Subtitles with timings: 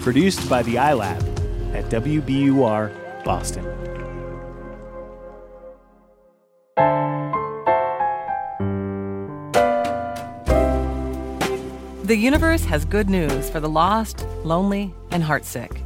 [0.00, 1.20] Produced by the iLab
[1.74, 3.64] at WBUR Boston.
[12.02, 15.80] The universe has good news for the lost, lonely, and heartsick.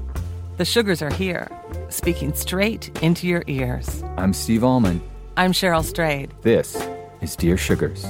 [0.57, 1.51] The sugars are here,
[1.91, 4.03] speaking straight into your ears.
[4.17, 5.03] I'm Steve Almond.
[5.37, 6.33] I'm Cheryl Strayed.
[6.43, 6.81] This
[7.21, 8.07] is Dear Sugars.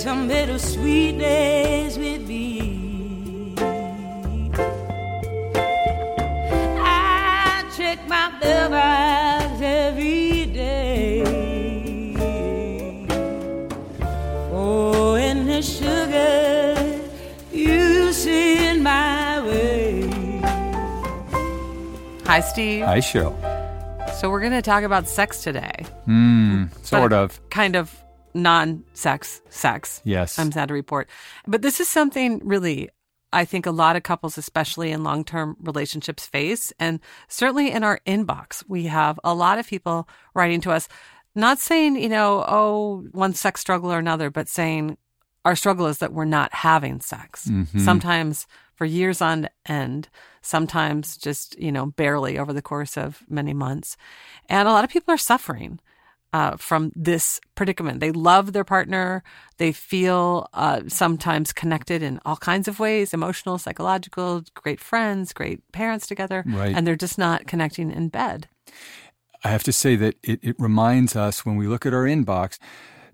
[0.00, 3.54] Some bittersweet days with me?
[6.78, 11.22] I check my mailbox every day.
[14.50, 17.02] Oh, and the sugar
[17.52, 20.08] you send my way.
[22.24, 22.86] Hi, Steve.
[22.86, 23.36] Hi, Cheryl.
[24.14, 25.84] So, we're going to talk about sex today.
[26.06, 27.38] Hmm, sort of.
[27.50, 27.94] Kind of
[28.34, 30.00] non sex sex.
[30.04, 30.38] Yes.
[30.38, 31.08] I'm sad to report.
[31.46, 32.90] But this is something really
[33.32, 36.72] I think a lot of couples, especially in long term relationships, face.
[36.78, 40.88] And certainly in our inbox, we have a lot of people writing to us,
[41.34, 44.98] not saying, you know, oh, one sex struggle or another, but saying
[45.44, 47.46] our struggle is that we're not having sex.
[47.46, 47.80] Mhm.
[47.80, 50.08] Sometimes for years on end,
[50.42, 53.96] sometimes just, you know, barely over the course of many months.
[54.48, 55.78] And a lot of people are suffering
[56.32, 58.00] uh, from this predicament.
[58.00, 59.22] They love their partner.
[59.58, 65.60] They feel uh, sometimes connected in all kinds of ways emotional, psychological, great friends, great
[65.72, 66.44] parents together.
[66.46, 66.74] Right.
[66.74, 68.48] And they're just not connecting in bed.
[69.42, 72.58] I have to say that it, it reminds us when we look at our inbox,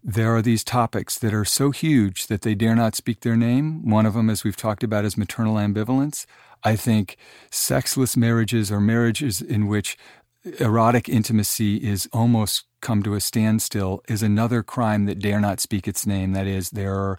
[0.02, 3.88] there are these topics that are so huge that they dare not speak their name.
[3.88, 6.26] One of them, as we've talked about, is maternal ambivalence.
[6.62, 7.16] I think
[7.50, 9.96] sexless marriages or marriages in which
[10.60, 15.88] erotic intimacy is almost come to a standstill is another crime that dare not speak
[15.88, 16.32] its name.
[16.32, 17.18] That is, there are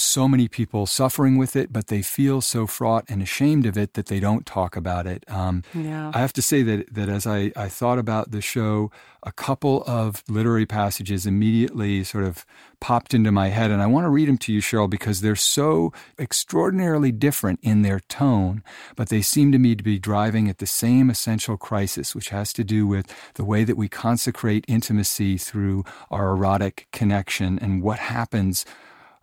[0.00, 3.94] so many people suffering with it, but they feel so fraught and ashamed of it
[3.94, 5.24] that they don't talk about it.
[5.28, 6.10] Um, Yeah.
[6.14, 8.90] I have to say that that as I, I thought about the show,
[9.22, 12.46] a couple of literary passages immediately sort of
[12.80, 15.34] popped into my head, and I want to read them to you, Cheryl, because they're
[15.36, 18.62] so extraordinarily different in their tone,
[18.94, 22.52] but they seem to me to be driving at the same essential crisis, which has
[22.52, 27.98] to do with the way that we consecrate intimacy through our erotic connection and what
[27.98, 28.64] happens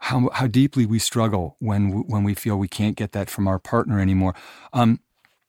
[0.05, 3.57] how how deeply we struggle when when we feel we can't get that from our
[3.57, 4.35] partner anymore.
[4.71, 4.99] Um,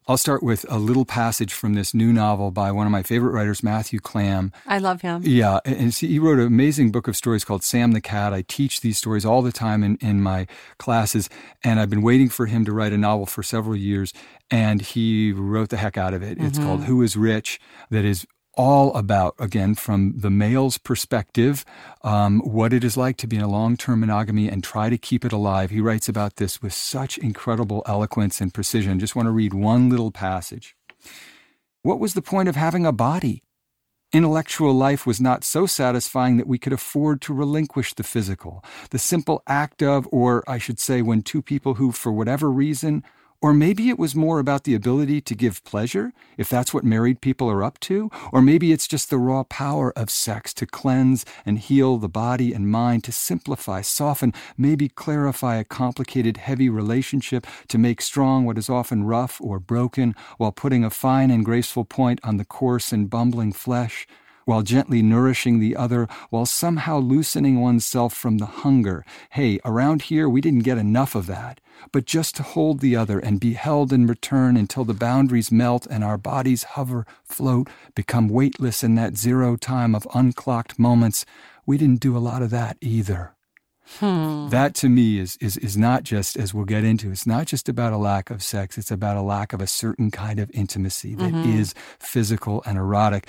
[0.09, 3.33] I'll start with a little passage from this new novel by one of my favorite
[3.33, 4.53] writers, Matthew Klam.
[4.65, 5.23] I love him.
[5.25, 8.33] Yeah, and see, he wrote an amazing book of stories called Sam the Cat.
[8.33, 10.47] I teach these stories all the time in, in my
[10.79, 11.29] classes,
[11.65, 14.13] and I've been waiting for him to write a novel for several years,
[14.49, 16.39] and he wrote the heck out of it.
[16.41, 17.59] It's called Who is Rich,
[17.91, 21.65] that is all about, again, from the male's perspective,
[22.03, 24.99] um, what it is like to be in a long term monogamy and try to
[24.99, 25.71] keep it alive.
[25.71, 28.99] He writes about this with such incredible eloquence and precision.
[28.99, 30.75] Just want to read one little passage.
[31.83, 33.43] What was the point of having a body?
[34.13, 38.65] Intellectual life was not so satisfying that we could afford to relinquish the physical.
[38.91, 43.03] The simple act of, or I should say, when two people who, for whatever reason,
[43.41, 47.21] or maybe it was more about the ability to give pleasure, if that's what married
[47.21, 48.11] people are up to.
[48.33, 52.53] Or maybe it's just the raw power of sex to cleanse and heal the body
[52.53, 58.59] and mind, to simplify, soften, maybe clarify a complicated, heavy relationship, to make strong what
[58.59, 62.93] is often rough or broken, while putting a fine and graceful point on the coarse
[62.93, 64.07] and bumbling flesh
[64.47, 69.05] while gently nourishing the other, while somehow loosening oneself from the hunger.
[69.31, 71.61] Hey, around here we didn't get enough of that.
[71.93, 75.87] But just to hold the other and be held in return until the boundaries melt
[75.91, 81.27] and our bodies hover, float, become weightless in that zero time of unclocked moments,
[81.67, 83.35] we didn't do a lot of that either.
[83.99, 84.49] Hmm.
[84.49, 87.13] That to me is, is is not just as we'll get into.
[87.13, 88.77] It's not just about a lack of sex.
[88.77, 91.59] It's about a lack of a certain kind of intimacy that mm-hmm.
[91.59, 93.29] is physical and erotic.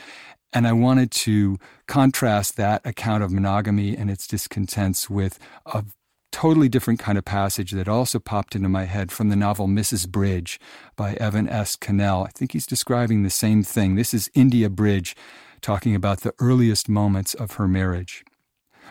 [0.53, 1.57] And I wanted to
[1.87, 5.83] contrast that account of monogamy and its discontents with a
[6.31, 10.07] totally different kind of passage that also popped into my head from the novel Mrs.
[10.07, 10.59] Bridge
[10.95, 11.75] by Evan S.
[11.75, 12.23] Connell.
[12.23, 13.95] I think he's describing the same thing.
[13.95, 15.15] This is India Bridge
[15.61, 18.23] talking about the earliest moments of her marriage.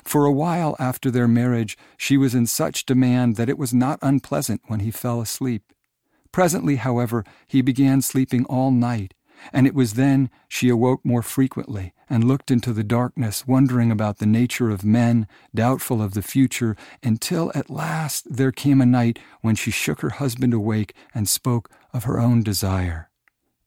[0.05, 3.99] For a while after their marriage, she was in such demand that it was not
[4.03, 5.73] unpleasant when he fell asleep.
[6.33, 9.15] Presently, however, he began sleeping all night,
[9.53, 14.19] and it was then she awoke more frequently and looked into the darkness, wondering about
[14.19, 19.19] the nature of men, doubtful of the future, until at last there came a night
[19.41, 23.11] when she shook her husband awake and spoke of her own desire.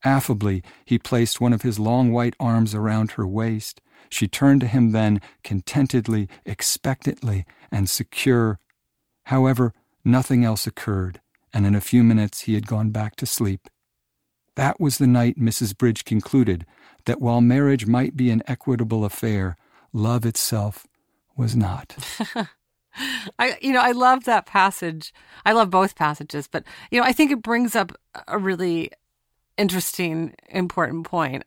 [0.06, 4.68] Affably, he placed one of his long white arms around her waist, She turned to
[4.68, 8.60] him then, contentedly, expectantly, and secure.
[9.26, 9.74] However,
[10.04, 11.22] nothing else occurred,
[11.54, 13.70] and in a few minutes he had gone back to sleep.
[14.60, 15.78] That was the night Mrs.
[15.78, 16.66] Bridge concluded
[17.06, 19.56] that while marriage might be an equitable affair,
[19.94, 20.86] love itself
[21.38, 21.96] was not.
[23.40, 25.14] I you know I love that passage.
[25.46, 27.94] I love both passages, but you know I think it brings up
[28.28, 28.92] a really
[29.60, 31.44] interesting important point.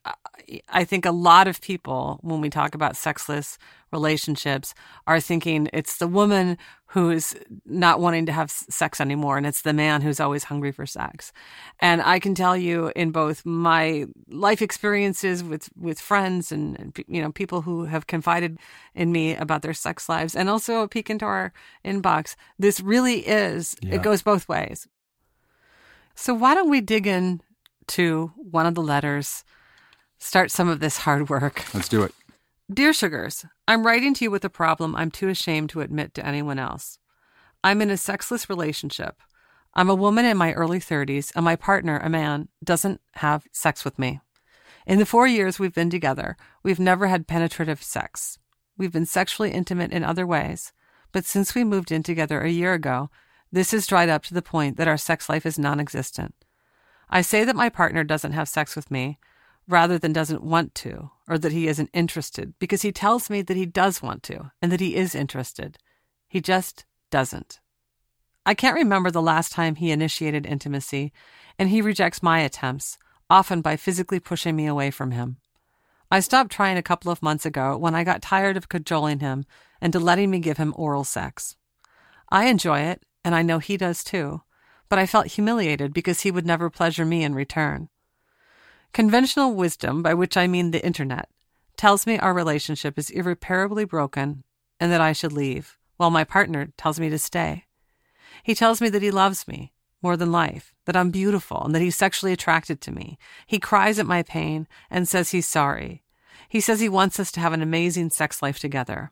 [0.69, 3.57] I think a lot of people when we talk about sexless
[3.91, 4.75] relationships
[5.07, 9.73] are thinking it's the woman who's not wanting to have sex anymore and it's the
[9.73, 11.33] man who's always hungry for sex.
[11.81, 17.23] And I can tell you in both my life experiences with with friends and you
[17.23, 18.59] know people who have confided
[18.95, 23.27] in me about their sex lives and also a peek into our inbox, this really
[23.27, 23.95] is yeah.
[23.95, 24.87] it goes both ways.
[26.15, 27.41] So why don't we dig in
[27.93, 29.45] to one of the letters,
[30.19, 31.65] start some of this hard work?
[31.75, 32.13] Let's do it.
[32.73, 36.27] Dear Sugars, I'm writing to you with a problem I'm too ashamed to admit to
[36.27, 36.99] anyone else.
[37.63, 39.21] I'm in a sexless relationship.
[39.75, 43.85] I'm a woman in my early 30s, and my partner, a man, doesn't have sex
[43.85, 44.21] with me.
[44.87, 48.39] In the four years we've been together, we've never had penetrative sex.
[48.79, 50.73] We've been sexually intimate in other ways,
[51.13, 53.11] but since we moved in together a year ago,
[53.53, 56.35] this has dried up to the point that our sex life is non existent.
[57.15, 59.19] I say that my partner doesn't have sex with me
[59.69, 63.57] rather than doesn't want to or that he isn't interested because he tells me that
[63.57, 65.77] he does want to and that he is interested.
[66.27, 67.61] He just doesn't.
[68.47, 71.13] I can't remember the last time he initiated intimacy,
[71.59, 72.99] and he rejects my attempts,
[73.29, 75.37] often by physically pushing me away from him.
[76.11, 79.45] I stopped trying a couple of months ago when I got tired of cajoling him
[79.83, 81.57] into letting me give him oral sex.
[82.31, 84.43] I enjoy it, and I know he does too,
[84.93, 87.89] but I felt humiliated because he would never pleasure me in return.
[88.93, 91.31] Conventional wisdom, by which I mean the internet,
[91.79, 94.45] tells me our relationship is irreparably broken
[94.79, 97.65] and that I should leave, while my partner tells me to stay.
[98.43, 99.73] He tells me that he loves me
[100.03, 103.17] more than life, that I'm beautiful, and that he's sexually attracted to me.
[103.47, 106.03] He cries at my pain and says he's sorry.
[106.51, 109.11] He says he wants us to have an amazing sex life together.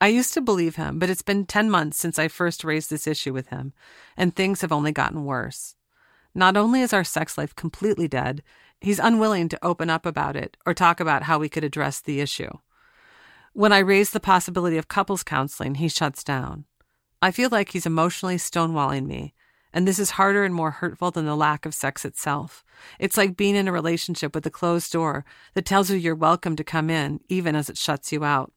[0.00, 3.06] I used to believe him, but it's been 10 months since I first raised this
[3.06, 3.72] issue with him,
[4.16, 5.74] and things have only gotten worse.
[6.34, 8.42] Not only is our sex life completely dead,
[8.80, 12.20] he's unwilling to open up about it or talk about how we could address the
[12.20, 12.50] issue.
[13.54, 16.66] When I raise the possibility of couples counseling, he shuts down.
[17.20, 19.34] I feel like he's emotionally stonewalling me,
[19.72, 22.64] and this is harder and more hurtful than the lack of sex itself.
[23.00, 25.24] It's like being in a relationship with a closed door
[25.54, 28.52] that tells you you're welcome to come in, even as it shuts you out.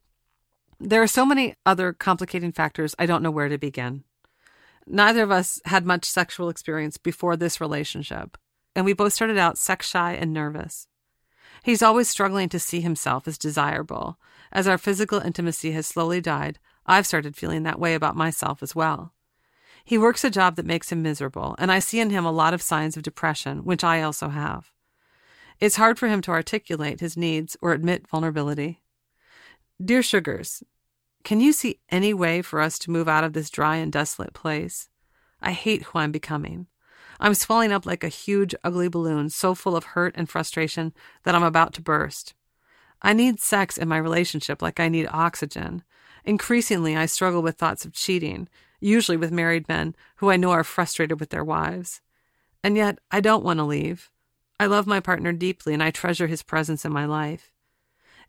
[0.83, 4.04] There are so many other complicating factors, I don't know where to begin.
[4.88, 8.36] Neither of us had much sexual experience before this relationship,
[8.75, 10.88] and we both started out sex shy and nervous.
[11.62, 14.18] He's always struggling to see himself as desirable.
[14.51, 16.57] As our physical intimacy has slowly died,
[16.88, 19.13] I've started feeling that way about myself as well.
[19.86, 22.56] He works a job that makes him miserable, and I see in him a lot
[22.56, 24.72] of signs of depression, which I also have.
[25.60, 28.81] It's hard for him to articulate his needs or admit vulnerability.
[29.83, 30.62] Dear Sugars,
[31.24, 34.33] can you see any way for us to move out of this dry and desolate
[34.33, 34.89] place?
[35.42, 36.68] I hate who I'm becoming.
[37.19, 40.94] I'm swelling up like a huge, ugly balloon, so full of hurt and frustration
[41.24, 42.36] that I'm about to burst.
[43.01, 45.84] I need sex in my relationship like I need oxygen.
[46.25, 50.63] Increasingly, I struggle with thoughts of cheating, usually with married men who I know are
[50.63, 52.01] frustrated with their wives.
[52.63, 54.12] And yet, I don't want to leave.
[54.60, 57.51] I love my partner deeply and I treasure his presence in my life.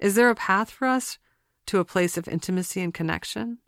[0.01, 1.19] Is there a path for us
[1.67, 3.59] to a place of intimacy and connection?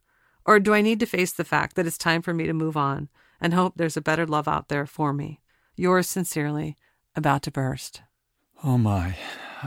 [0.44, 2.76] Or do I need to face the fact that it's time for me to move
[2.76, 3.08] on
[3.40, 5.40] and hope there's a better love out there for me?
[5.76, 6.76] Yours sincerely,
[7.16, 8.02] about to burst.
[8.62, 9.16] Oh my.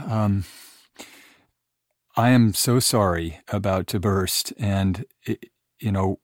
[0.06, 0.44] Um,
[2.16, 4.52] I am so sorry about to burst.
[4.58, 6.20] And, it, you know,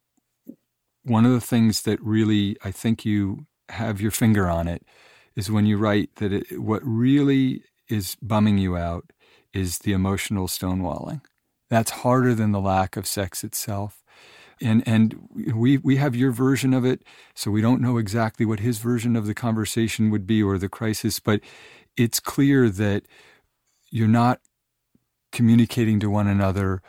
[1.03, 4.85] one of the things that really I think you have your finger on it
[5.37, 9.13] is when you write that it, what really is bumming you out
[9.53, 11.21] is the emotional stonewalling.
[11.71, 14.03] That's harder than the lack of sex itself.
[14.61, 17.03] And and we we have your version of it,
[17.35, 20.69] so we don't know exactly what his version of the conversation would be or the
[20.69, 21.41] crisis, but
[21.97, 23.05] it's clear that
[23.91, 24.41] you're not
[25.33, 26.83] communicating to one another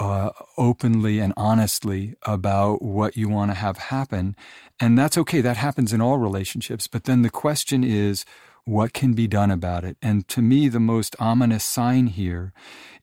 [0.00, 4.34] uh, openly and honestly about what you want to have happen.
[4.80, 5.40] And that's okay.
[5.40, 6.88] That happens in all relationships.
[6.88, 8.24] But then the question is,
[8.64, 9.96] what can be done about it?
[10.02, 12.52] And to me, the most ominous sign here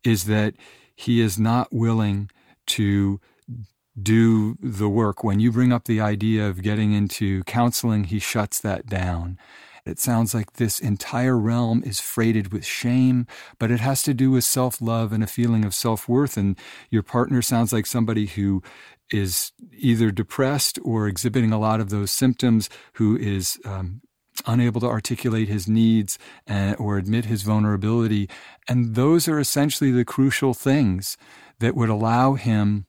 [0.03, 0.55] is that
[1.00, 2.29] he is not willing
[2.68, 3.22] to
[4.01, 5.24] do the work.
[5.24, 9.38] When you bring up the idea of getting into counseling, he shuts that down.
[9.86, 13.27] It sounds like this entire realm is freighted with shame,
[13.60, 16.36] but it has to do with self love and a feeling of self worth.
[16.36, 16.58] And
[16.89, 18.62] your partner sounds like somebody who
[19.10, 24.01] is either depressed or exhibiting a lot of those symptoms, who is um,
[24.46, 26.17] unable to articulate his needs
[26.48, 28.29] and, or admit his vulnerability.
[28.67, 31.17] And those are essentially the crucial things
[31.60, 32.86] that would allow him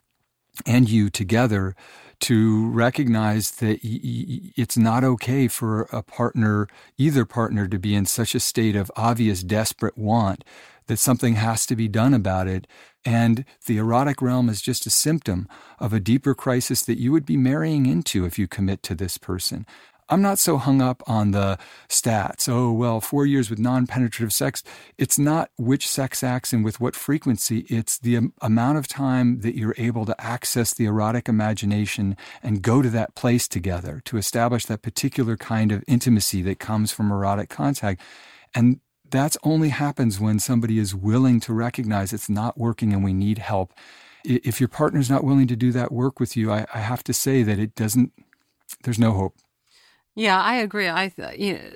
[0.66, 1.74] and you together
[2.20, 8.34] to recognize that it's not okay for a partner, either partner, to be in such
[8.34, 10.44] a state of obvious desperate want
[10.86, 12.66] that something has to be done about it.
[13.04, 17.24] And the erotic realm is just a symptom of a deeper crisis that you would
[17.24, 19.64] be marrying into if you commit to this person.
[20.10, 21.56] I'm not so hung up on the
[21.88, 22.48] stats.
[22.48, 24.64] Oh, well, four years with non penetrative sex.
[24.98, 27.60] It's not which sex acts and with what frequency.
[27.68, 32.82] It's the amount of time that you're able to access the erotic imagination and go
[32.82, 37.48] to that place together to establish that particular kind of intimacy that comes from erotic
[37.48, 38.02] contact.
[38.52, 43.12] And that's only happens when somebody is willing to recognize it's not working and we
[43.12, 43.72] need help.
[44.24, 47.12] If your partner's not willing to do that work with you, I, I have to
[47.12, 48.12] say that it doesn't,
[48.82, 49.36] there's no hope.
[50.20, 50.86] Yeah, I agree.
[50.86, 51.70] I you know,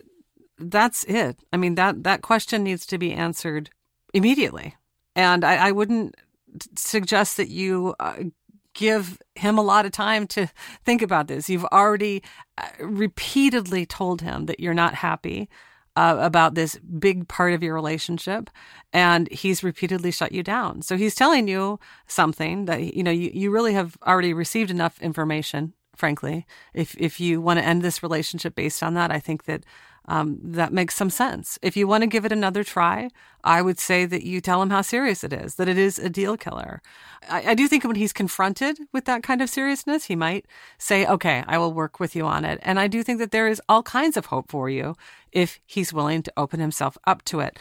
[0.58, 1.38] that's it.
[1.50, 3.70] I mean that that question needs to be answered
[4.12, 4.76] immediately,
[5.16, 6.14] and I, I wouldn't
[6.76, 8.24] suggest that you uh,
[8.74, 10.46] give him a lot of time to
[10.84, 11.48] think about this.
[11.48, 12.22] You've already
[12.58, 15.48] uh, repeatedly told him that you're not happy.
[15.96, 18.50] Uh, about this big part of your relationship
[18.92, 23.30] and he's repeatedly shut you down so he's telling you something that you know you,
[23.32, 26.46] you really have already received enough information frankly.
[26.72, 29.64] If if you want to end this relationship based on that, I think that
[30.06, 31.58] um, that makes some sense.
[31.62, 33.08] If you want to give it another try,
[33.42, 36.10] I would say that you tell him how serious it is, that it is a
[36.10, 36.82] deal killer.
[37.28, 40.44] I, I, do think when he's confronted with that kind of seriousness, he might
[40.76, 42.58] say, okay, I will work with you on it.
[42.62, 44.94] And I do think that there is all kinds of hope for you
[45.32, 47.58] if he's willing to open himself up to it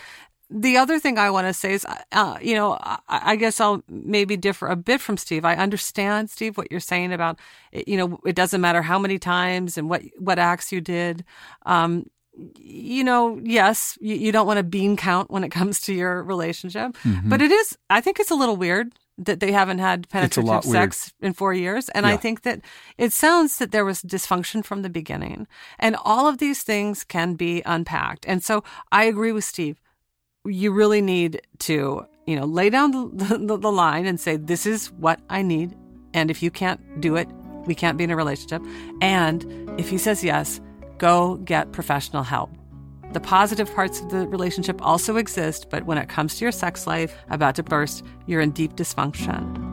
[0.54, 3.84] the other thing I want to say is, uh, you know, I, I, guess I'll
[3.90, 5.46] maybe differ a bit from Steve.
[5.46, 7.40] I understand, Steve, what you're saying about,
[7.72, 11.26] you know, it doesn't matter how many times and what what acts you did.
[11.66, 12.06] Um,
[12.56, 16.24] you know, yes, you, you, don't want to bean count when it comes to your
[16.24, 17.30] relationship, mm-hmm.
[17.30, 17.78] but it is.
[17.90, 21.30] I think it's a little weird that they haven't had penetrative sex weird.
[21.30, 22.14] in four years, and yeah.
[22.14, 22.62] I think that
[22.98, 25.48] it sounds that there was dysfunction from the beginning,
[25.80, 28.26] and all of these things can be unpacked.
[28.28, 29.80] And so I agree with Steve
[30.46, 34.66] you really need to, you know, lay down the, the, the, line and say, this
[34.66, 35.76] is what I need.
[36.14, 37.28] And if you can't do it,
[37.66, 38.62] we can't be in a relationship.
[39.02, 39.46] And
[39.80, 40.60] if he says yes,
[40.98, 42.52] go get professional help.
[43.14, 46.88] The positive parts of the relationship also exist, but when it comes to your sex
[46.88, 49.73] life about to burst, you're in deep dysfunction.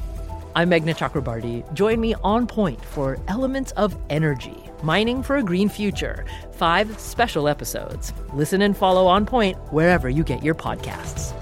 [0.53, 1.73] I'm Meghna Chakrabarti.
[1.73, 6.25] Join me on point for Elements of Energy Mining for a Green Future.
[6.53, 8.13] Five special episodes.
[8.33, 11.33] Listen and follow On Point wherever you get your podcasts.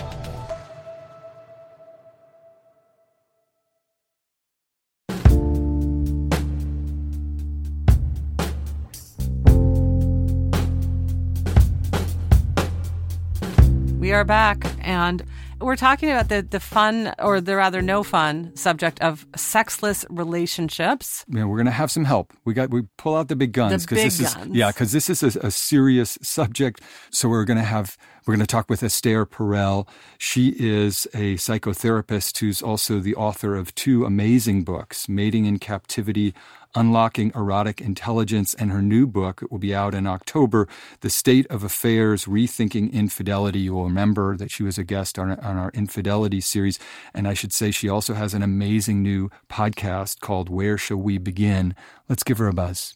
[13.99, 15.23] We are back and
[15.59, 21.25] we're talking about the the fun or the rather no fun subject of sexless relationships.
[21.27, 22.33] Yeah, we're gonna have some help.
[22.45, 24.47] We got we pull out the big guns because this guns.
[24.51, 26.81] is yeah because this is a, a, serious subject.
[27.11, 29.87] So we're gonna have we're gonna talk with Esther Perel.
[30.17, 36.33] She is a psychotherapist who's also the author of two amazing books, Mating in Captivity
[36.75, 40.67] Unlocking Erotic Intelligence, and her new book will be out in October,
[41.01, 43.59] The State of Affairs Rethinking Infidelity.
[43.59, 46.77] You will remember that she was a guest on, on our infidelity series.
[47.13, 51.17] And I should say, she also has an amazing new podcast called Where Shall We
[51.17, 51.73] Begin?
[52.07, 52.93] Let's give her a buzz.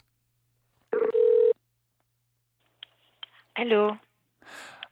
[3.57, 3.97] Hello.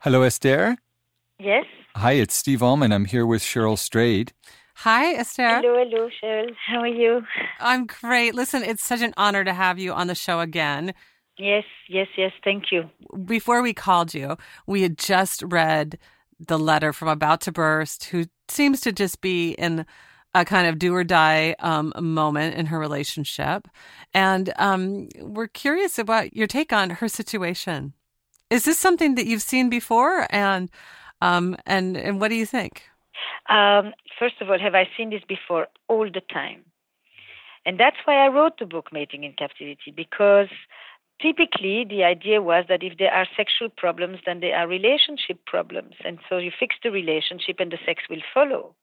[0.00, 0.76] Hello, Esther.
[1.38, 1.66] Yes.
[1.94, 2.92] Hi, it's Steve Almond.
[2.92, 4.32] I'm here with Cheryl Strayed.
[4.76, 5.60] Hi, Esther.
[5.60, 6.54] Hello, hello, Cheryl.
[6.66, 7.22] How are you?
[7.60, 8.34] I'm great.
[8.34, 10.94] Listen, it's such an honor to have you on the show again.
[11.38, 12.32] Yes, yes, yes.
[12.44, 12.90] Thank you.
[13.24, 14.36] Before we called you,
[14.66, 15.98] we had just read
[16.38, 19.86] the letter from About to Burst, who seems to just be in
[20.34, 23.68] a kind of do or die um, moment in her relationship.
[24.14, 27.92] And um, we're curious about your take on her situation.
[28.50, 30.26] Is this something that you've seen before?
[30.30, 30.70] And
[31.20, 32.82] um, and and what do you think?
[33.48, 35.68] Um, first of all, have I seen this before?
[35.88, 36.64] All the time.
[37.64, 40.48] And that's why I wrote the book Mating in Captivity, because
[41.20, 45.94] typically the idea was that if there are sexual problems, then there are relationship problems.
[46.04, 48.74] And so you fix the relationship and the sex will follow.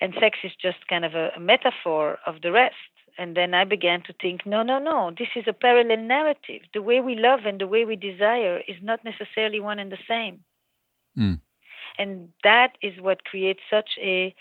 [0.00, 2.76] And sex is just kind of a, a metaphor of the rest.
[3.18, 6.62] And then I began to think, no, no, no, this is a parallel narrative.
[6.72, 9.98] The way we love and the way we desire is not necessarily one and the
[10.08, 10.40] same.
[11.18, 11.40] Mm.
[12.00, 14.34] And that is what creates such a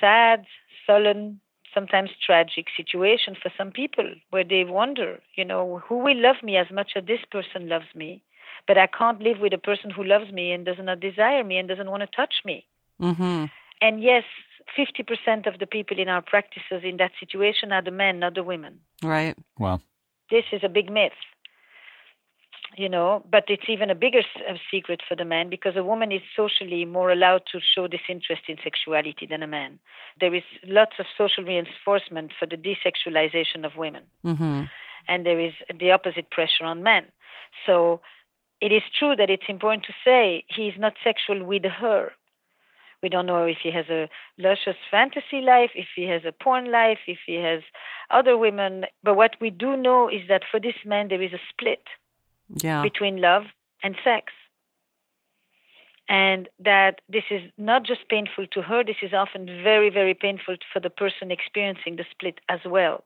[0.00, 0.44] sad,
[0.86, 1.40] sullen,
[1.74, 6.56] sometimes tragic situation for some people where they wonder, you know, who will love me
[6.56, 8.22] as much as this person loves me?
[8.68, 11.58] But I can't live with a person who loves me and does not desire me
[11.58, 12.64] and doesn't want to touch me.
[13.02, 13.46] Mm-hmm.
[13.80, 14.22] And yes,
[14.78, 18.44] 50% of the people in our practices in that situation are the men, not the
[18.44, 18.78] women.
[19.02, 19.36] Right.
[19.58, 19.80] Wow.
[20.30, 21.12] This is a big myth
[22.76, 24.22] you know but it's even a bigger
[24.70, 28.56] secret for the man because a woman is socially more allowed to show disinterest in
[28.62, 29.78] sexuality than a man.
[30.20, 34.02] There is lots of social reinforcement for the desexualization of women.
[34.24, 34.62] Mm-hmm.
[35.08, 37.04] and there is the opposite pressure on men.
[37.66, 38.00] So
[38.60, 42.12] it is true that it's important to say he is not sexual with her.
[43.02, 46.72] We don't know if he has a luscious fantasy life, if he has a porn
[46.72, 47.60] life, if he has
[48.10, 48.86] other women.
[49.02, 51.82] But what we do know is that for this man, there is a split
[52.48, 52.82] Yeah.
[52.82, 53.44] between love
[53.82, 54.32] and sex.
[56.08, 60.56] And that this is not just painful to her, this is often very, very painful
[60.72, 63.04] for the person experiencing the split as well.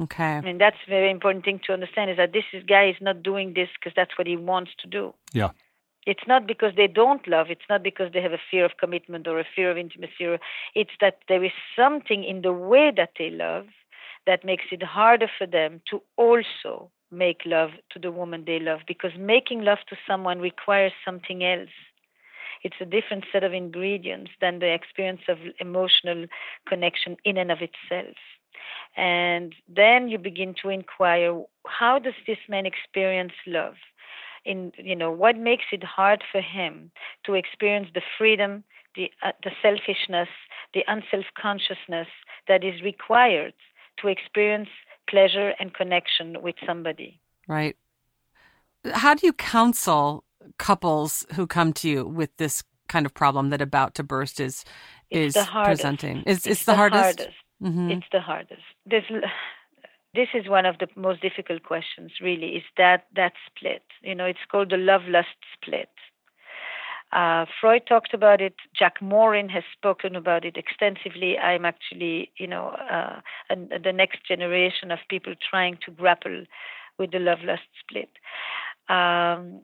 [0.00, 0.24] Okay.
[0.24, 2.96] I mean, that's a very important thing to understand is that this is, guy is
[3.00, 5.14] not doing this because that's what he wants to do.
[5.32, 5.50] Yeah.
[6.06, 9.26] It's not because they don't love, it's not because they have a fear of commitment
[9.26, 10.38] or a fear of intimacy, or
[10.74, 13.66] it's that there is something in the way that they love
[14.26, 18.80] that makes it harder for them to also make love to the woman they love
[18.86, 21.70] because making love to someone requires something else.
[22.62, 26.26] It's a different set of ingredients than the experience of emotional
[26.66, 28.16] connection in and of itself.
[28.96, 33.74] And then you begin to inquire how does this man experience love?
[34.44, 36.90] In you know what makes it hard for him
[37.24, 38.62] to experience the freedom,
[38.94, 40.28] the uh, the selfishness,
[40.74, 42.08] the unself consciousness
[42.46, 43.54] that is required
[44.00, 44.68] to experience
[45.08, 47.20] pleasure and connection with somebody.
[47.48, 47.76] Right.
[48.92, 50.24] How do you counsel
[50.58, 54.64] couples who come to you with this kind of problem that about to burst is
[55.10, 56.18] It's is presenting?
[56.24, 57.02] Is It's it's the, hardest?
[57.20, 57.36] hardest.
[57.62, 57.90] Mhm.
[57.96, 58.62] It's the hardest.
[58.84, 59.04] There's,
[60.14, 62.12] this is one of the most difficult questions.
[62.20, 63.82] Really, is that that split?
[64.02, 65.88] You know, it's called the love lust split.
[67.12, 68.54] Uh, Freud talked about it.
[68.76, 71.38] Jack Morin has spoken about it extensively.
[71.38, 76.44] I'm actually, you know, uh, and the next generation of people trying to grapple
[76.98, 78.10] with the love lust split.
[78.88, 79.62] Um,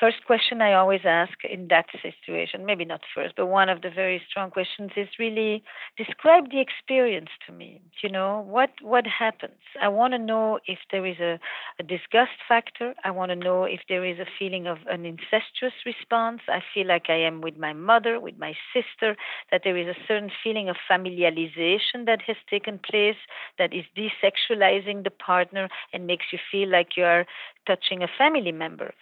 [0.00, 3.90] first question I always ask in that situation, maybe not first, but one of the
[3.90, 5.62] very strong questions is really
[5.96, 7.80] describe the experience to me.
[8.02, 9.60] You know, what what happens?
[9.80, 11.38] I want to know if there is a,
[11.78, 12.94] a disgust factor.
[13.04, 16.40] I want to know if there is a feeling of an incestuous response.
[16.48, 19.16] I feel like I am with my mother, with my sister,
[19.50, 23.16] that there is a certain feeling of familialization that has taken place
[23.58, 27.26] that is desexualizing the partner and makes you feel like you are
[27.66, 28.92] touching a family member.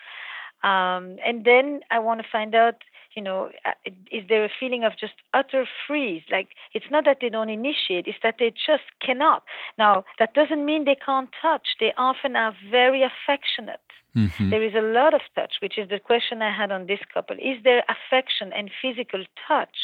[0.70, 2.76] Um, and then I want to find out,
[3.14, 3.72] you know, uh,
[4.10, 6.22] is there a feeling of just utter freeze?
[6.30, 9.42] Like it's not that they don't initiate, it's that they just cannot.
[9.78, 11.66] Now, that doesn't mean they can't touch.
[11.80, 13.80] They often are very affectionate.
[14.16, 14.50] Mhm.
[14.50, 17.36] There is a lot of touch, which is the question I had on this couple.
[17.36, 19.78] Is there affection and physical touch,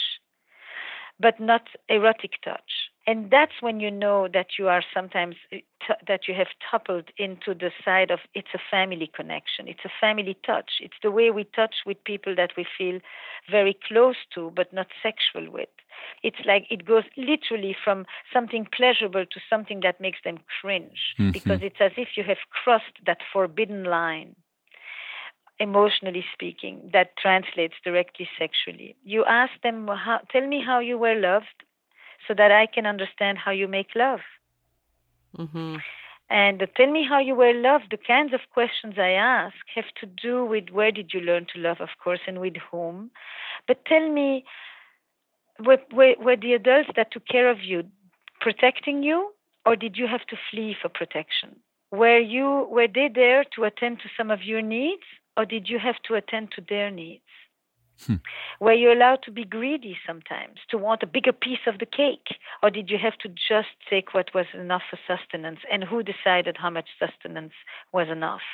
[1.18, 2.72] but not erotic touch?
[3.10, 5.60] And that's when you know that you are sometimes t-
[6.06, 9.66] that you have toppled into the side of it's a family connection.
[9.66, 10.74] It's a family touch.
[10.80, 13.00] It's the way we touch with people that we feel
[13.50, 15.70] very close to, but not sexual with.
[16.22, 21.32] It's like it goes literally from something pleasurable to something that makes them cringe Mhm.
[21.32, 24.36] because it's as if you have crossed that forbidden line
[25.58, 28.96] emotionally speaking, that translates directly sexually.
[29.04, 31.64] You ask them, how, tell me how you were loved
[32.26, 34.20] so that I can understand how you make love.
[35.36, 35.82] Mhm.
[36.28, 40.06] And tell me how you were loved, the kinds of questions I ask have to
[40.06, 43.10] do with where did you learn to love, of course, and with whom.
[43.66, 44.44] But tell me,
[45.58, 47.84] were, were, were the adults that took care of you
[48.40, 49.34] protecting you,
[49.66, 51.60] or did you have to flee for protection?
[51.90, 55.02] were you were they there to attend to some of your needs
[55.36, 57.22] or did you have to attend to their needs
[58.06, 58.16] Hmm.
[58.60, 62.28] were you allowed to be greedy sometimes to want a bigger piece of the cake
[62.62, 66.56] or did you have to just take what was enough for sustenance and who decided
[66.58, 67.52] how much sustenance
[67.92, 68.46] was enough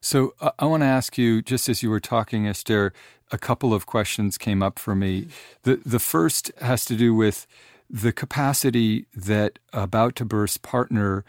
[0.00, 2.92] So uh, I want to ask you, just as you were talking, Esther,
[3.32, 5.28] a couple of questions came up for me.
[5.62, 7.46] The the first has to do with
[7.88, 11.24] the capacity that about to burst partner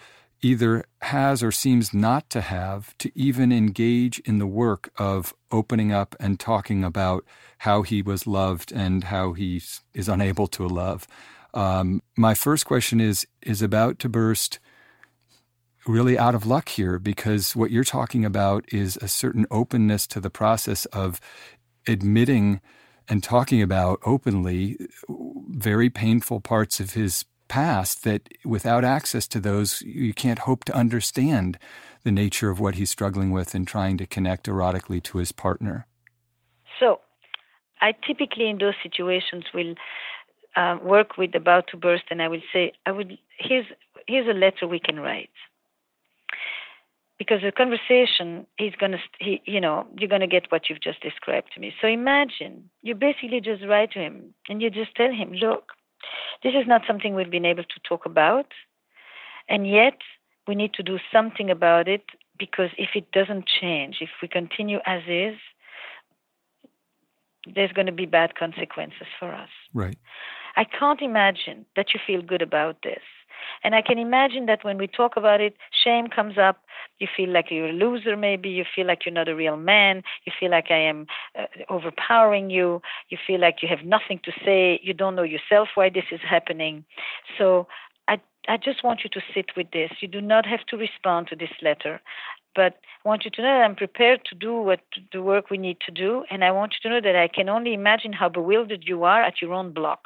[0.46, 5.92] either has or seems not to have to even engage in the work of opening
[5.92, 7.26] up and talking about
[7.60, 9.60] how he was loved and how he
[9.96, 11.08] is unable to love.
[11.56, 14.60] Um, my first question is: Is about to burst
[15.88, 20.20] really out of luck here because what you're talking about is a certain openness to
[20.20, 21.20] the process of
[21.88, 22.62] admitting
[23.08, 24.78] and talking about openly
[25.50, 30.76] very painful parts of his past that without access to those you can't hope to
[30.76, 31.58] understand
[32.04, 35.88] the nature of what he's struggling with and trying to connect erotically to his partner.
[36.80, 37.00] So
[37.82, 39.76] i typically in those situations will
[40.56, 43.66] uh, work with about to burst and i will say i would here's
[44.08, 45.30] here's a letter we can write.
[47.18, 51.52] Because the conversation he's to he, you know you're to get what you've just described
[51.54, 51.74] to me.
[51.82, 55.72] So imagine you basically just write to him and you just tell him look
[56.44, 58.48] this is not something we've been able to talk about.
[59.48, 59.98] And yet
[60.48, 62.04] we need to do something about it
[62.38, 65.36] because if it doesn't change if we continue as is
[67.54, 69.50] there's going to be bad consequences for us.
[69.74, 69.98] Right
[70.56, 73.02] i can't imagine that you feel good about this
[73.64, 76.62] and I can imagine that when we talk about it, shame comes up.
[77.00, 78.50] You feel like you're a loser, maybe.
[78.50, 80.04] You feel like you're not a real man.
[80.26, 82.82] You feel like I am uh, overpowering you.
[83.10, 84.80] You feel like you have nothing to say.
[84.84, 86.86] You don't know yourself why this is happening.
[87.38, 87.68] So
[88.08, 89.92] I, I just want you to sit with this.
[90.02, 92.02] You do not have to respond to this letter.
[92.56, 94.80] But I want you to know that I'm prepared to do what
[95.12, 97.50] the work we need to do, and I want you to know that I can
[97.50, 100.06] only imagine how bewildered you are at your own block.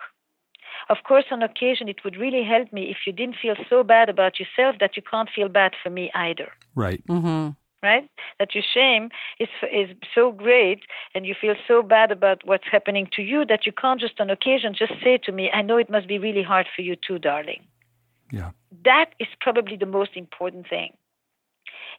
[0.89, 4.10] Of course, on occasion, it would really help me if you didn't feel so bad
[4.10, 6.52] about yourself that you can't feel bad for me either.
[6.75, 7.06] Right.
[7.08, 7.49] Mm-hmm.
[7.82, 8.10] Right?
[8.39, 10.82] That your shame is is so great,
[11.15, 14.30] and you feel so bad about what's happening to you that you can't just on
[14.30, 17.19] occasion just say to me, "I know it must be really hard for you too,
[17.19, 17.62] darling."
[18.32, 18.52] Yeah.
[18.84, 20.91] That is probably the most important thing.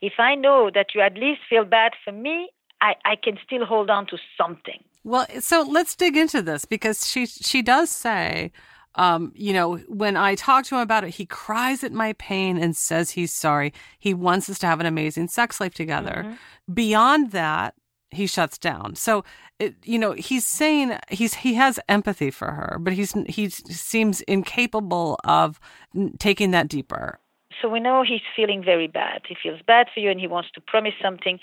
[0.03, 2.51] If I know that you at least feel bad for me,
[2.81, 4.83] I, I can still hold on to something.
[5.03, 8.53] Well, so let's dig into this because she she does say,
[8.97, 12.59] um, you know, when I talk to him about it, he cries at my pain
[12.59, 13.73] and says he's sorry.
[13.99, 16.25] He wants us to have an amazing sex life together.
[16.27, 16.75] Mm-hmm.
[16.75, 17.75] Beyond that,
[18.11, 18.97] he shuts down.
[18.97, 19.25] So,
[19.59, 24.21] it, you know, he's saying he's he has empathy for her, but he's he seems
[24.23, 25.61] incapable of
[26.19, 27.21] taking that deeper.
[27.63, 29.23] So we know he's feeling very bad.
[29.29, 31.39] He feels bad for you, and he wants to promise something.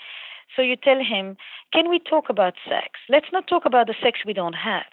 [0.54, 1.36] So you tell him,
[1.72, 2.98] Can we talk about sex?
[3.08, 4.92] Let's not talk about the sex we don't have.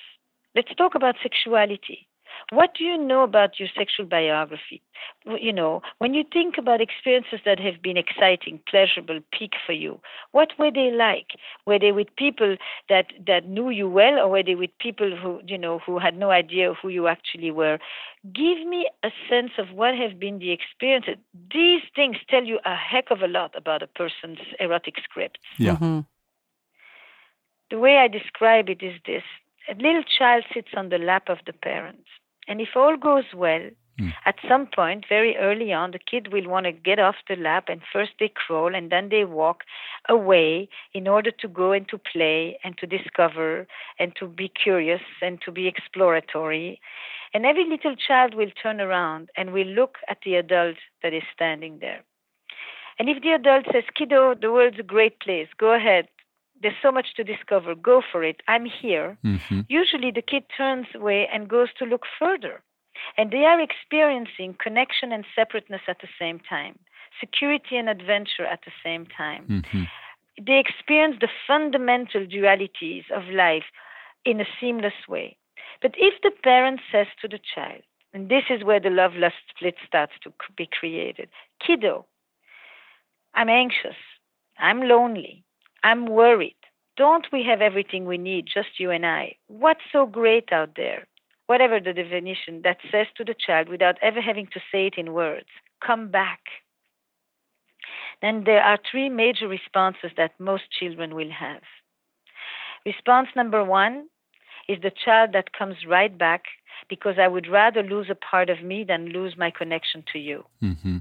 [0.55, 2.07] Let's talk about sexuality.
[2.51, 4.81] What do you know about your sexual biography?
[5.25, 9.99] You know, when you think about experiences that have been exciting, pleasurable, peak for you,
[10.31, 11.27] what were they like?
[11.65, 12.57] Were they with people
[12.89, 16.17] that, that knew you well, or were they with people who, you know, who had
[16.17, 17.79] no idea who you actually were?
[18.33, 21.15] Give me a sense of what have been the experiences.
[21.53, 25.39] These things tell you a heck of a lot about a person's erotic script.
[25.57, 25.75] Yeah.
[25.75, 25.99] Mm-hmm.
[27.71, 29.23] The way I describe it is this
[29.67, 32.05] a little child sits on the lap of the parent.
[32.47, 34.13] And if all goes well, Mm.
[34.25, 37.69] at some point, very early on, the kid will want to get off the lap,
[37.69, 39.63] and first they crawl, and then they walk
[40.09, 43.65] away in order to go and to play and to discover
[43.97, 46.81] and to be curious and to be exploratory.
[47.33, 51.23] And every little child will turn around and will look at the adult that is
[51.33, 52.03] standing there.
[52.99, 56.07] And if the adult says, Kiddo, the world's a great place, go ahead.
[56.61, 57.75] There's so much to discover.
[57.75, 58.41] Go for it.
[58.47, 59.17] I'm here.
[59.25, 59.61] Mm-hmm.
[59.67, 62.63] Usually the kid turns away and goes to look further.
[63.17, 66.79] And they are experiencing connection and separateness at the same time,
[67.19, 69.45] security and adventure at the same time.
[69.49, 69.83] Mm-hmm.
[70.45, 73.65] They experience the fundamental dualities of life
[74.25, 75.37] in a seamless way.
[75.81, 77.81] But if the parent says to the child,
[78.13, 81.29] and this is where the love lust split starts to be created
[81.65, 82.05] Kiddo,
[83.33, 83.95] I'm anxious,
[84.57, 85.44] I'm lonely,
[85.85, 86.55] I'm worried.
[86.97, 89.35] Don't we have everything we need, just you and I?
[89.47, 91.05] What's so great out there?
[91.45, 95.13] Whatever the definition that says to the child without ever having to say it in
[95.13, 95.45] words,
[95.85, 96.39] come back.
[98.19, 101.61] Then there are three major responses that most children will have.
[102.83, 104.07] Response number one
[104.67, 106.45] is the child that comes right back
[106.89, 110.45] because I would rather lose a part of me than lose my connection to you.
[110.63, 110.97] Mm-hmm.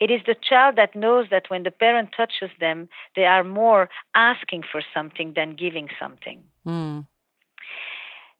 [0.00, 3.88] It is the child that knows that when the parent touches them, they are more
[4.14, 6.42] asking for something than giving something.
[6.66, 7.06] Mm.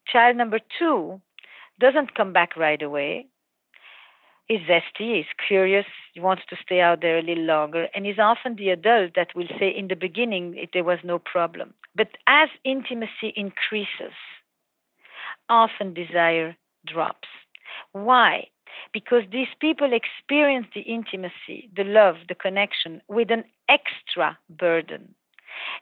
[0.06, 1.20] Child number two
[1.78, 3.26] doesn't come back right away.
[4.48, 8.18] Is zesty, is curious, he wants to stay out there a little longer, and is
[8.18, 11.72] often the adult that will say in the beginning it, there was no problem.
[11.94, 14.12] But as intimacy increases,
[15.48, 17.28] often desire drops.
[17.92, 18.48] Why?
[18.92, 25.14] Because these people experience the intimacy, the love, the connection with an extra burden.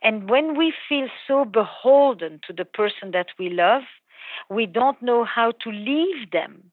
[0.03, 3.83] And when we feel so beholden to the person that we love,
[4.51, 6.71] we don't know how to leave them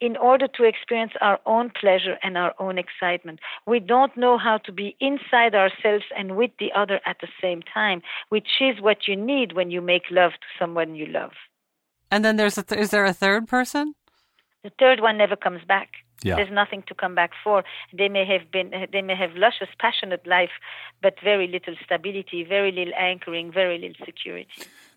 [0.00, 3.40] in order to experience our own pleasure and our own excitement.
[3.66, 7.62] We don't know how to be inside ourselves and with the other at the same
[7.62, 11.32] time, which is what you need when you make love to someone you love.
[12.10, 13.94] And then there's a th- is there a third person?
[14.64, 15.90] The third one never comes back.
[16.22, 16.36] Yeah.
[16.36, 17.62] There's nothing to come back for.
[17.96, 20.50] They may have been, they may have luscious, passionate life,
[21.00, 24.48] but very little stability, very little anchoring, very little security.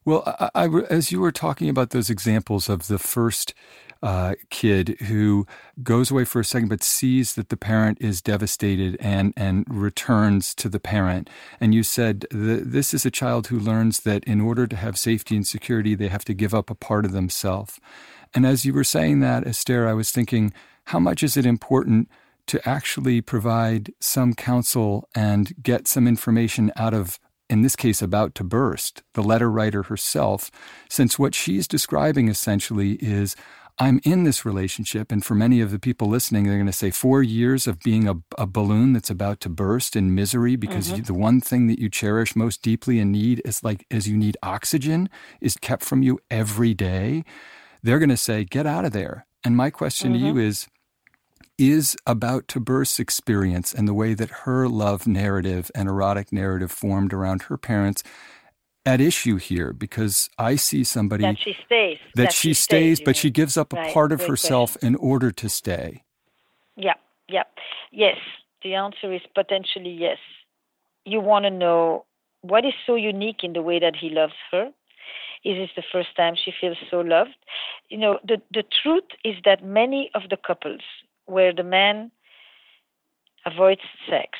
[0.03, 3.53] Well, I, I, as you were talking about those examples of the first
[4.01, 5.45] uh, kid who
[5.83, 10.55] goes away for a second but sees that the parent is devastated and, and returns
[10.55, 14.41] to the parent, and you said that this is a child who learns that in
[14.41, 17.79] order to have safety and security, they have to give up a part of themselves.
[18.33, 20.51] And as you were saying that, Esther, I was thinking,
[20.85, 22.09] how much is it important
[22.47, 27.19] to actually provide some counsel and get some information out of
[27.51, 30.49] in this case about to burst, the letter writer herself,
[30.89, 33.35] since what she's describing essentially is
[33.77, 35.11] I'm in this relationship.
[35.11, 38.07] And for many of the people listening, they're going to say four years of being
[38.07, 40.97] a, a balloon that's about to burst in misery because Mhm.
[40.97, 44.17] you, the one thing that you cherish most deeply and need is like, as you
[44.17, 45.09] need oxygen,
[45.39, 47.23] is kept from you every day.
[47.83, 49.25] They're going to say, get out of there.
[49.43, 50.67] And my question to you is,
[51.69, 56.71] is about to burst experience and the way that her love narrative and erotic narrative
[56.71, 58.03] formed around her parents
[58.85, 61.97] at issue here because I see somebody That she stays.
[62.15, 65.31] that she stays, you but she gives up a Right, part of herself in order
[65.31, 66.03] to stay.
[66.77, 66.95] Yeah,
[67.29, 67.43] yeah.
[67.91, 68.17] Yes,
[68.63, 70.17] the answer is potentially yes.
[71.05, 72.05] You want to know
[72.41, 74.71] what is so unique in the way that he loves her.
[75.43, 77.35] Is this the first time she feels so loved?
[77.89, 80.81] You know, the, the truth is that many of the couples
[81.25, 82.11] where the man
[83.45, 84.39] avoids sex,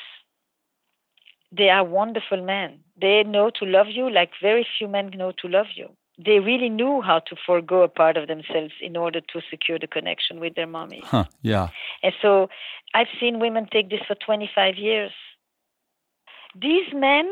[1.50, 2.80] they are wonderful men.
[3.00, 5.88] They know to love you like very few men know to love you.
[6.24, 9.86] They really knew how to forego a part of themselves in order to secure the
[9.86, 11.02] connection with their mommy.
[11.04, 11.68] Huh, yeah.
[12.02, 12.48] And so
[12.94, 15.10] I've seen women take this for 25 years.
[16.54, 17.30] These men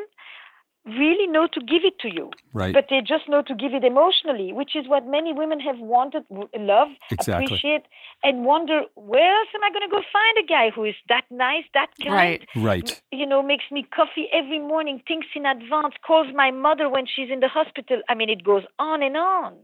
[0.87, 2.73] really know to give it to you, Right.
[2.73, 6.25] but they just know to give it emotionally, which is what many women have wanted,
[6.31, 7.45] love, Exactly.
[7.47, 7.83] appreciate,
[8.23, 11.25] and wonder where else am I going to go find a guy who is that
[11.31, 12.83] nice, that kind, Right.
[12.83, 13.03] Right.
[13.13, 17.31] you know, makes me coffee every morning, thinks in advance, calls my mother when she's
[17.31, 18.01] in the hospital.
[18.09, 19.57] I mean, it goes on and on.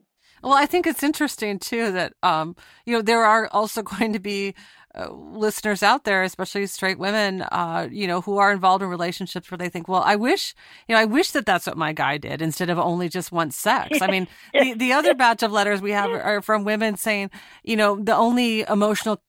[0.43, 4.19] Well, I think it's interesting too that um, you know there are also going to
[4.19, 4.55] be
[4.97, 9.51] uh, listeners out there, especially straight women, uh, you know, who are involved in relationships
[9.51, 10.55] where they think, well, I wish,
[10.89, 13.57] you know, I wish that that's what my guy did instead of only just wants
[13.57, 14.01] sex.
[14.01, 17.31] I mean, the the other batch of letters we have are from women saying,
[17.63, 19.21] you know, the only emotional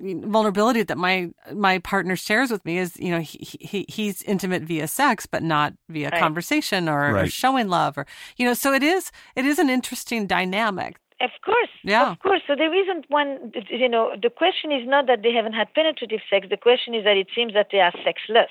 [0.00, 4.62] vulnerability that my my partner shares with me is you know he, he he's intimate
[4.62, 6.20] via sex but not via Right.
[6.20, 10.28] conversation or, or showing love or you know so it is it is an interesting
[10.28, 11.70] dynamic Of course.
[11.82, 12.12] Yeah.
[12.12, 12.42] Of course.
[12.46, 16.20] So there isn't one, you know, the question is not that they haven't had penetrative
[16.30, 16.46] sex.
[16.48, 18.50] The question is that it seems that they are sexless.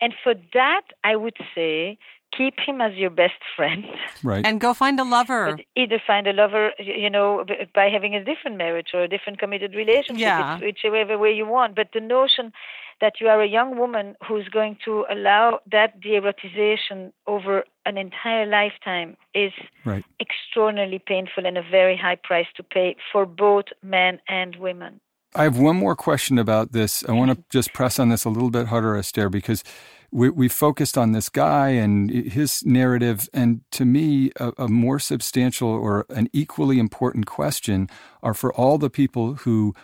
[0.00, 1.96] And for that, I would say
[2.36, 3.84] keep him as your best friend.
[4.22, 4.44] Right.
[4.44, 8.22] and go find a lover But either find a lover, you know, by having a
[8.22, 10.58] different marriage or a different committed relationship, Yeah.
[10.58, 11.74] whichever way you want.
[11.74, 12.52] But the notion
[13.00, 18.46] that you are a young woman who's going to allow that de-erotization over an entire
[18.46, 19.52] lifetime is
[19.84, 20.04] right.
[20.20, 25.00] extraordinarily painful and a very high price to pay for both men and women.
[25.34, 27.04] I have one more question about this.
[27.08, 27.48] I want to mm-hmm.
[27.50, 29.62] just press on this a little bit harder, Esther, because
[30.10, 33.28] we, we focused on this guy and his narrative.
[33.32, 37.88] And to me, a, a more substantial or an equally important question
[38.22, 39.74] are for all the people who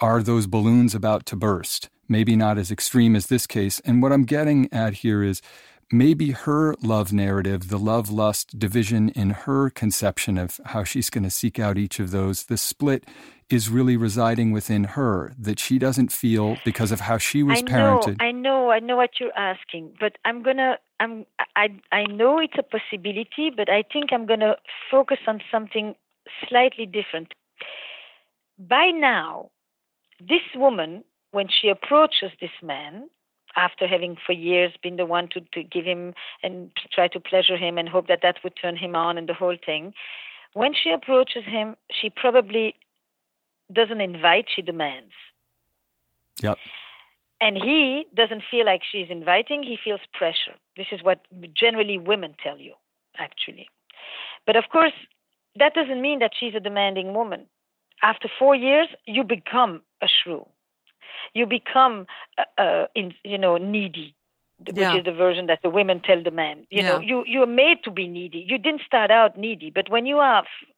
[0.00, 1.88] are those balloons about to burst.
[2.08, 3.80] Maybe not as extreme as this case.
[3.84, 5.40] And what I'm getting at here is
[5.92, 11.24] maybe her love narrative, the love lust division in her conception of how she's going
[11.24, 13.04] to seek out each of those, the split
[13.48, 17.62] is really residing within her that she doesn't feel because of how she was I
[17.62, 18.16] know, parented.
[18.20, 22.58] I know, I know what you're asking, but I'm gonna, I'm, I, I know it's
[22.58, 24.56] a possibility, but I think I'm gonna
[24.90, 25.94] focus on something
[26.48, 27.34] slightly different.
[28.58, 29.50] By now,
[30.18, 33.10] this woman when she approaches this man,
[33.56, 37.56] after having for years been the one to, to give him and try to pleasure
[37.56, 39.92] him and hope that that would turn him on and the whole thing,
[40.52, 42.74] when she approaches him, she probably
[43.72, 45.12] doesn't invite, she demands.
[46.42, 46.58] Yep.
[47.40, 50.54] And he doesn't feel like she's inviting, he feels pressure.
[50.76, 51.20] This is what
[51.54, 52.74] generally women tell you,
[53.18, 53.68] actually.
[54.46, 54.92] But of course,
[55.58, 57.46] that doesn't mean that she's a demanding woman.
[58.02, 60.46] After four years, you become a shrew.
[61.34, 62.06] You become,
[62.38, 64.14] uh, uh, in, you know, needy,
[64.72, 64.98] which Yeah.
[64.98, 66.66] is the version that the women tell the men.
[66.70, 68.38] You know, you you are made to be needy.
[68.48, 70.68] You didn't start out needy, but when you are f-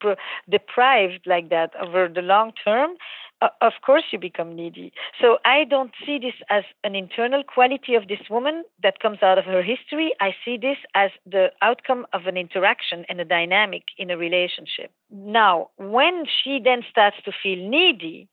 [0.00, 2.96] pr- deprived like that over the long term,
[3.42, 4.92] uh, of course you become needy.
[5.20, 9.38] So I don't see this as an internal quality of this woman that comes out
[9.38, 10.14] of her history.
[10.20, 14.90] I see this as the outcome of an interaction and a dynamic in a relationship.
[15.10, 18.28] Now, when she then starts to feel needy,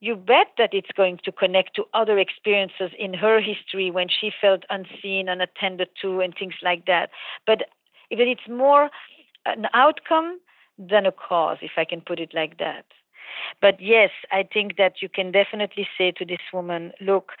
[0.00, 4.30] you bet that it's going to connect to other experiences in her history when she
[4.40, 7.10] felt unseen, and attended to, and things like that.
[7.46, 7.64] But
[8.10, 8.90] it's more
[9.46, 10.40] an outcome
[10.78, 12.86] than a cause, if I can put it like that.
[13.60, 17.32] But yes, I think that you can definitely say to this woman, look,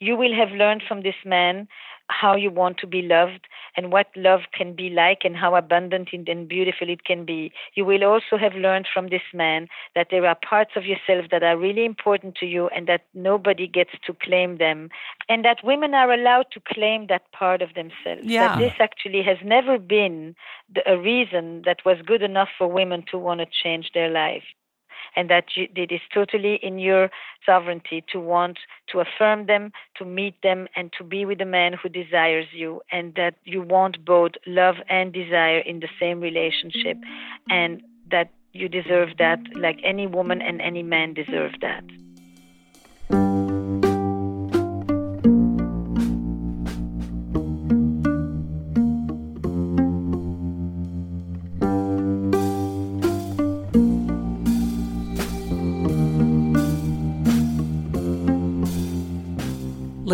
[0.00, 1.68] you will have learned from this man
[2.08, 6.08] how you want to be loved and what love can be like and how abundant
[6.12, 7.52] and beautiful it can be.
[7.74, 11.42] You will also have learned from this man that there are parts of yourself that
[11.42, 14.88] are really important to you and that nobody gets to claim them
[15.28, 18.22] and that women are allowed to claim that part of themselves.
[18.24, 18.48] Yeah.
[18.48, 20.34] That this actually has never been
[20.74, 24.44] the, a reason that was good enough for women to want to change their life
[25.16, 27.10] and that you, it is totally in your
[27.44, 28.58] sovereignty to want
[28.90, 32.80] to affirm them, to meet them, and to be with the man who desires you,
[32.92, 36.96] and that you want both love and desire in the same relationship,
[37.48, 41.84] and that you deserve that like any woman and any man deserve that.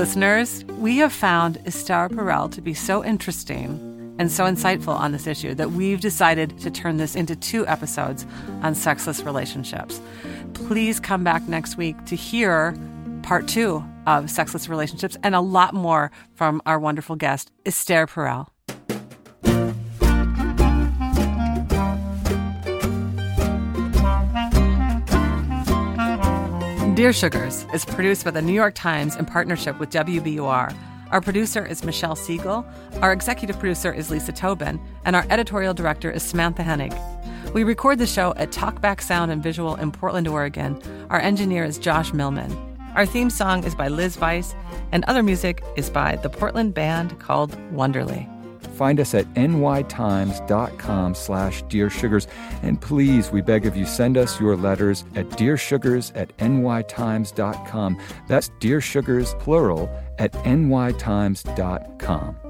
[0.06, 5.26] Listeners, we have found Esther Perel to be so interesting and so insightful on this
[5.26, 8.24] issue that we've decided to turn this into two episodes
[8.62, 10.00] on sexless relationships.
[10.54, 12.78] Please come back next week to hear
[13.24, 18.46] part two of sexless relationships and a lot more from our wonderful guest, Esther Perel.
[26.96, 30.74] Dear Sugars is produced by the New York Times in partnership with WBUR.
[31.10, 32.66] Our producer is Michelle Siegel,
[33.02, 36.94] our executive producer is Lisa Tobin, and our editorial director is Samantha Henig.
[37.52, 40.80] We record the show at Talkback Sound and Visual in Portland, Oregon.
[41.10, 42.50] Our engineer is Josh Millman.
[42.94, 44.54] Our theme song is by Liz Weiss,
[44.90, 48.26] and other music is by the Portland band called Wonderly.
[48.76, 52.26] Find us at nytimes.com slash Dear Sugars.
[52.62, 58.00] And please, we beg of you, send us your letters at dearsugars at nytimes.com.
[58.28, 62.45] That's Dear Sugars, plural, at nytimes.com.